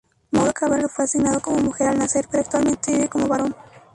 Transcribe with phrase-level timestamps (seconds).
[0.31, 3.55] Mauro Cabral fue asignado como mujer al nacer, pero actualmente vive como varón.